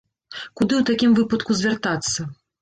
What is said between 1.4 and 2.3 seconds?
звяртацца?